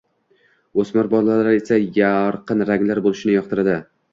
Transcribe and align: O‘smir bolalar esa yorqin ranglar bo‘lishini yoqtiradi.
O‘smir 0.83 1.09
bolalar 1.11 1.49
esa 1.57 1.79
yorqin 1.99 2.67
ranglar 2.71 3.03
bo‘lishini 3.09 3.37
yoqtiradi. 3.39 3.79